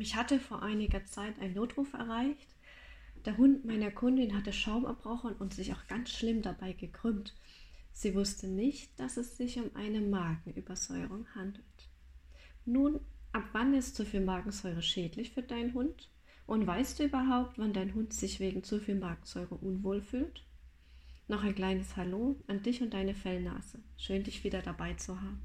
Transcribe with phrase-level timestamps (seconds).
[0.00, 2.48] Mich hatte vor einiger Zeit ein Notruf erreicht.
[3.26, 7.34] Der Hund meiner Kundin hatte Schaum erbrochen und sich auch ganz schlimm dabei gekrümmt.
[7.92, 11.90] Sie wusste nicht, dass es sich um eine Magenübersäuerung handelt.
[12.64, 13.00] Nun,
[13.32, 16.08] ab wann ist zu viel Magensäure schädlich für deinen Hund?
[16.46, 20.46] Und weißt du überhaupt, wann dein Hund sich wegen zu viel Magensäure unwohl fühlt?
[21.28, 23.80] Noch ein kleines Hallo an dich und deine Fellnase.
[23.98, 25.42] Schön, dich wieder dabei zu haben.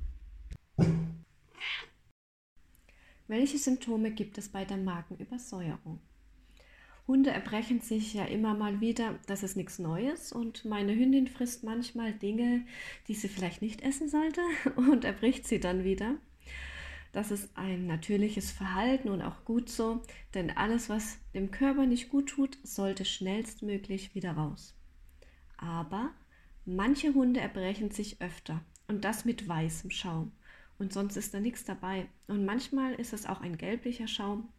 [3.27, 5.99] Welche Symptome gibt es bei der Magenübersäuerung?
[7.07, 11.63] Hunde erbrechen sich ja immer mal wieder, das ist nichts Neues und meine Hündin frisst
[11.63, 12.65] manchmal Dinge,
[13.07, 14.41] die sie vielleicht nicht essen sollte
[14.75, 16.17] und erbricht sie dann wieder.
[17.13, 20.03] Das ist ein natürliches Verhalten und auch gut so,
[20.35, 24.75] denn alles, was dem Körper nicht gut tut, sollte schnellstmöglich wieder raus.
[25.57, 26.11] Aber
[26.65, 30.31] manche Hunde erbrechen sich öfter und das mit weißem Schaum
[30.77, 32.07] und sonst ist da nichts dabei.
[32.27, 34.49] Und manchmal ist es auch ein gelblicher Schaum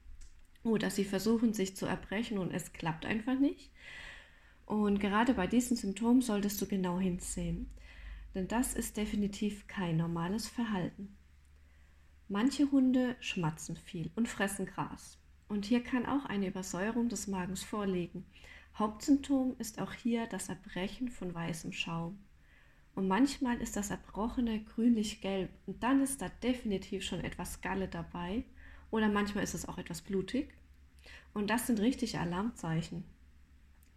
[0.63, 3.71] oder sie versuchen sich zu erbrechen und es klappt einfach nicht.
[4.65, 7.71] Und gerade bei diesen Symptomen solltest du genau hinsehen,
[8.35, 11.17] denn das ist definitiv kein normales Verhalten.
[12.29, 15.19] Manche Hunde schmatzen viel und fressen Gras.
[15.49, 18.27] Und hier kann auch eine Übersäuerung des Magens vorliegen.
[18.75, 22.19] Hauptsymptom ist auch hier das Erbrechen von weißem Schaum.
[22.97, 28.43] Und manchmal ist das Erbrochene grünlich-gelb und dann ist da definitiv schon etwas Galle dabei
[28.91, 30.49] oder manchmal ist es auch etwas blutig.
[31.35, 33.05] Und das sind richtige Alarmzeichen.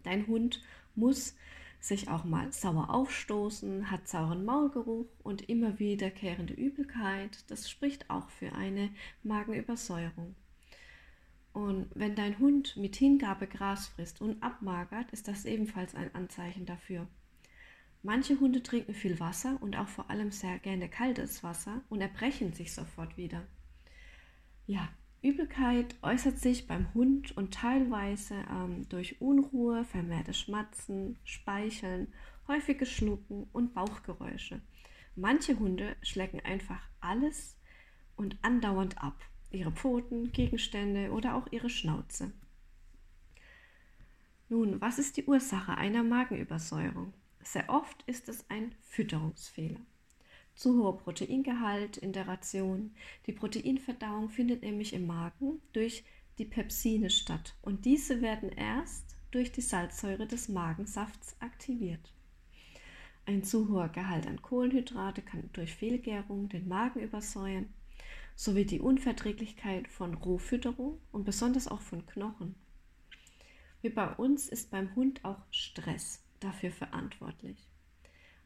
[0.02, 0.62] Dein Hund
[0.94, 1.34] muss
[1.80, 7.50] sich auch mal sauer aufstoßen, hat sauren Maulgeruch und immer wiederkehrende Übelkeit.
[7.50, 8.90] Das spricht auch für eine
[9.22, 10.34] Magenübersäuerung.
[11.54, 16.66] Und wenn dein Hund mit Hingabe Gras frisst und abmagert, ist das ebenfalls ein Anzeichen
[16.66, 17.08] dafür.
[18.02, 22.54] Manche Hunde trinken viel Wasser und auch vor allem sehr gerne kaltes Wasser und erbrechen
[22.54, 23.46] sich sofort wieder.
[24.66, 24.88] Ja,
[25.22, 32.10] Übelkeit äußert sich beim Hund und teilweise ähm, durch Unruhe, vermehrte Schmatzen, Speicheln,
[32.48, 34.62] häufiges Schlucken und Bauchgeräusche.
[35.16, 37.58] Manche Hunde schlecken einfach alles
[38.16, 39.20] und andauernd ab.
[39.50, 42.32] Ihre Pfoten, Gegenstände oder auch ihre Schnauze.
[44.48, 47.12] Nun, was ist die Ursache einer Magenübersäuerung?
[47.52, 49.80] Sehr oft ist es ein Fütterungsfehler
[50.54, 52.94] zu hoher Proteingehalt in der Ration.
[53.26, 56.04] Die Proteinverdauung findet nämlich im Magen durch
[56.38, 62.12] die Pepsine statt und diese werden erst durch die Salzsäure des Magensafts aktiviert.
[63.26, 67.68] Ein zu hoher Gehalt an Kohlenhydrate kann durch Fehlgärung den Magen übersäuern,
[68.36, 72.54] sowie die Unverträglichkeit von Rohfütterung und besonders auch von Knochen.
[73.82, 77.68] Wie bei uns ist beim Hund auch Stress dafür verantwortlich.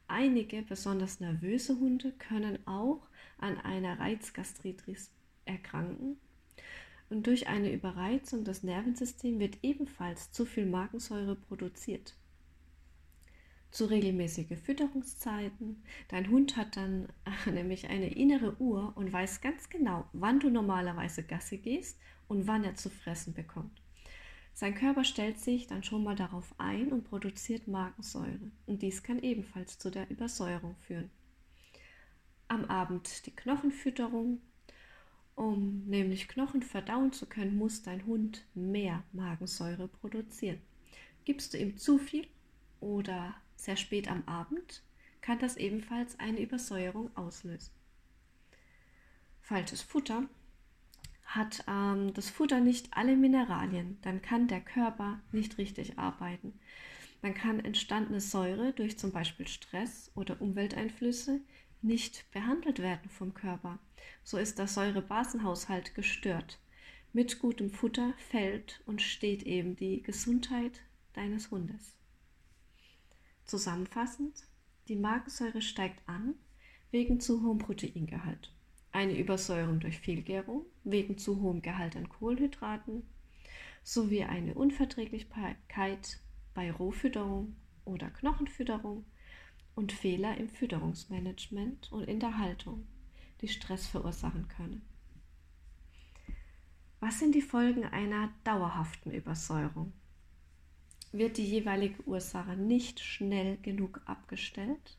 [0.07, 3.07] Einige besonders nervöse Hunde können auch
[3.39, 5.11] an einer Reizgastritis
[5.45, 6.17] erkranken.
[7.09, 12.15] Und durch eine Überreizung des Nervensystems wird ebenfalls zu viel Magensäure produziert.
[13.71, 15.83] Zu regelmäßige Fütterungszeiten.
[16.07, 17.09] Dein Hund hat dann
[17.51, 22.63] nämlich eine innere Uhr und weiß ganz genau, wann du normalerweise Gasse gehst und wann
[22.63, 23.84] er zu fressen bekommt.
[24.55, 28.39] Sein Körper stellt sich dann schon mal darauf ein und produziert Magensäure.
[28.65, 31.11] Und dies kann ebenfalls zu der Übersäuerung führen.
[32.47, 34.39] Am Abend die Knochenfütterung.
[35.35, 40.61] Um nämlich Knochen verdauen zu können, muss dein Hund mehr Magensäure produzieren.
[41.25, 42.25] Gibst du ihm zu viel
[42.79, 44.83] oder sehr spät am Abend,
[45.19, 47.73] kann das ebenfalls eine Übersäuerung auslösen.
[49.41, 50.29] Falsches Futter
[51.25, 56.53] hat ähm, das Futter nicht alle Mineralien, dann kann der Körper nicht richtig arbeiten.
[57.21, 61.41] Dann kann entstandene Säure durch zum Beispiel Stress oder Umwelteinflüsse
[61.81, 63.79] nicht behandelt werden vom Körper.
[64.23, 66.59] So ist der Säurebasenhaushalt gestört.
[67.13, 70.81] Mit gutem Futter fällt und steht eben die Gesundheit
[71.13, 71.95] deines Hundes.
[73.45, 74.43] Zusammenfassend,
[74.87, 76.35] die Magensäure steigt an
[76.91, 78.51] wegen zu hohem Proteingehalt
[78.95, 83.03] eine Übersäuerung durch Fehlgärung wegen zu hohem Gehalt an Kohlenhydraten
[83.83, 86.19] sowie eine Unverträglichkeit
[86.53, 89.05] bei Rohfütterung oder Knochenfütterung
[89.75, 92.87] und Fehler im Fütterungsmanagement und in der Haltung,
[93.41, 94.81] die Stress verursachen können.
[97.01, 99.91] Was sind die Folgen einer dauerhaften Übersäuerung?
[101.11, 104.97] Wird die jeweilige Ursache nicht schnell genug abgestellt,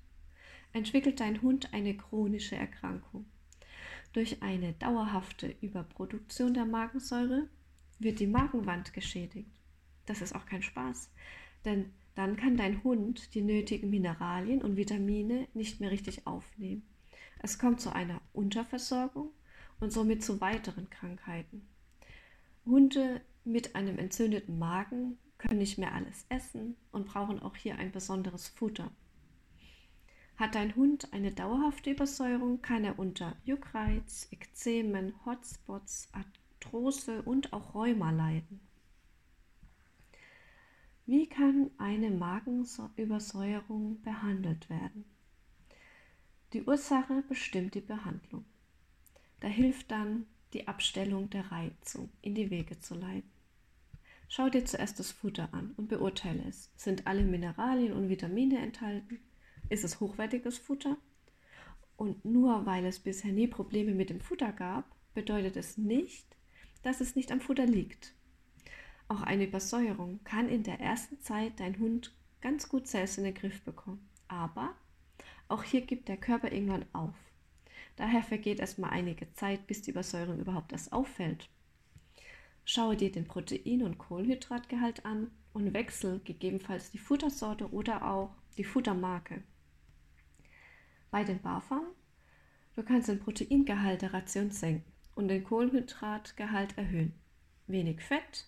[0.75, 3.25] entwickelt dein Hund eine chronische Erkrankung.
[4.17, 7.51] Durch eine dauerhafte Überproduktion der Magensäure
[7.99, 9.51] wird die Magenwand geschädigt.
[10.07, 11.11] Das ist auch kein Spaß,
[11.67, 16.83] denn dann kann dein Hund die nötigen Mineralien und Vitamine nicht mehr richtig aufnehmen.
[17.41, 19.33] Es kommt zu einer Unterversorgung
[19.81, 21.69] und somit zu weiteren Krankheiten.
[22.65, 27.93] Hunde mit einem entzündeten Magen können nicht mehr alles essen und brauchen auch hier ein
[27.93, 28.91] besonderes Futter.
[30.37, 37.75] Hat dein Hund eine dauerhafte Übersäuerung, kann er unter Juckreiz, Ekzemen, Hotspots, Arthrose und auch
[37.75, 38.61] Rheuma leiden.
[41.07, 45.05] Wie kann eine Magenübersäuerung behandelt werden?
[46.53, 48.45] Die Ursache bestimmt die Behandlung.
[49.41, 53.31] Da hilft dann die Abstellung der Reizung in die Wege zu leiten.
[54.29, 56.71] Schau dir zuerst das Futter an und beurteile es.
[56.77, 59.21] Sind alle Mineralien und Vitamine enthalten?
[59.69, 60.97] Ist es hochwertiges Futter?
[61.97, 64.85] Und nur weil es bisher nie Probleme mit dem Futter gab,
[65.15, 66.37] bedeutet es nicht,
[66.83, 68.15] dass es nicht am Futter liegt.
[69.09, 73.35] Auch eine Übersäuerung kann in der ersten Zeit dein Hund ganz gut selbst in den
[73.35, 74.09] Griff bekommen.
[74.29, 74.75] Aber
[75.49, 77.15] auch hier gibt der Körper irgendwann auf.
[77.97, 81.49] Daher vergeht erstmal einige Zeit, bis die Übersäuerung überhaupt erst auffällt.
[82.65, 88.65] Schaue dir den Protein- und Kohlenhydratgehalt an und wechsel gegebenenfalls die Futtersorte oder auch die
[88.65, 89.43] Futtermarke.
[91.17, 91.95] Bei den Barfarmen,
[92.75, 97.15] du kannst den Proteingehalt der Ration senken und den Kohlenhydratgehalt erhöhen.
[97.67, 98.47] Wenig Fett,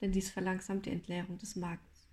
[0.00, 2.08] denn dies verlangsamt die Entleerung des Magens.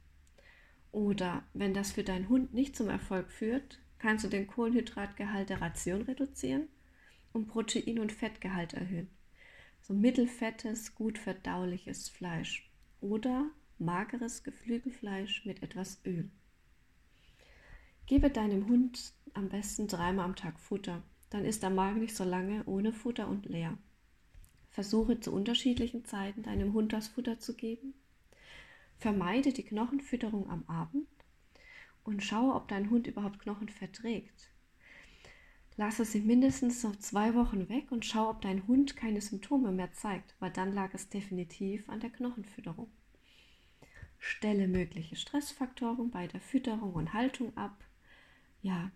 [0.92, 5.62] Oder wenn das für deinen Hund nicht zum Erfolg führt, kannst du den Kohlenhydratgehalt der
[5.62, 6.68] Ration reduzieren
[7.32, 9.12] und Protein- und Fettgehalt erhöhen.
[9.84, 12.72] So mittelfettes, gut verdauliches Fleisch
[13.02, 16.32] oder mageres Geflügelfleisch mit etwas Öl.
[18.12, 22.26] Gebe deinem Hund am besten dreimal am Tag Futter, dann ist der Magen nicht so
[22.26, 23.78] lange ohne Futter und leer.
[24.70, 27.94] Versuche zu unterschiedlichen Zeiten deinem Hund das Futter zu geben.
[28.98, 31.08] Vermeide die Knochenfütterung am Abend
[32.04, 34.50] und schaue, ob dein Hund überhaupt Knochen verträgt.
[35.78, 39.94] Lasse sie mindestens noch zwei Wochen weg und schau, ob dein Hund keine Symptome mehr
[39.94, 42.92] zeigt, weil dann lag es definitiv an der Knochenfütterung.
[44.20, 47.82] Stelle mögliche Stressfaktoren bei der Fütterung und Haltung ab.
[48.62, 48.92] Ja,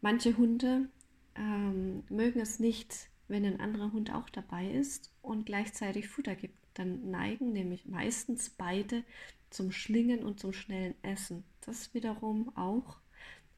[0.00, 0.88] manche Hunde
[1.34, 6.58] ähm, mögen es nicht, wenn ein anderer Hund auch dabei ist und gleichzeitig Futter gibt.
[6.74, 9.04] Dann neigen nämlich meistens beide
[9.50, 11.44] zum Schlingen und zum schnellen Essen.
[11.60, 12.98] Das wiederum auch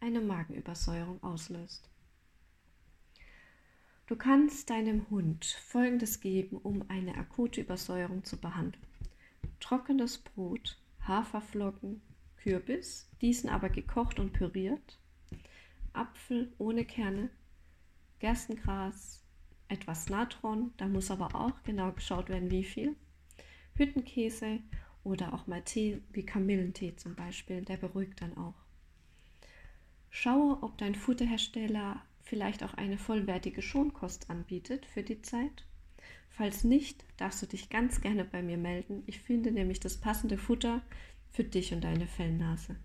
[0.00, 1.88] eine Magenübersäuerung auslöst.
[4.06, 8.84] Du kannst deinem Hund Folgendes geben, um eine akute Übersäuerung zu behandeln.
[9.60, 12.02] Trockenes Brot, Haferflocken,
[12.36, 14.98] Kürbis, diesen aber gekocht und püriert,
[15.92, 17.30] Apfel ohne Kerne,
[18.18, 19.24] Gerstengras,
[19.68, 22.96] etwas Natron, da muss aber auch genau geschaut werden, wie viel,
[23.74, 24.60] Hüttenkäse
[25.04, 28.54] oder auch mal Tee wie Kamillentee zum Beispiel, der beruhigt dann auch.
[30.10, 35.64] Schaue, ob dein Futterhersteller vielleicht auch eine vollwertige Schonkost anbietet für die Zeit.
[36.30, 39.02] Falls nicht, darfst du dich ganz gerne bei mir melden.
[39.06, 40.82] Ich finde nämlich das passende Futter
[41.30, 42.76] für dich und deine Fellnase.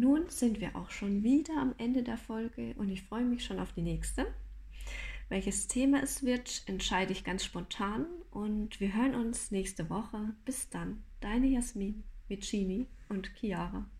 [0.00, 3.58] Nun sind wir auch schon wieder am Ende der Folge und ich freue mich schon
[3.58, 4.28] auf die nächste.
[5.28, 10.36] Welches Thema es wird, entscheide ich ganz spontan und wir hören uns nächste Woche.
[10.44, 13.90] Bis dann, deine Jasmin mit Chini und Chiara.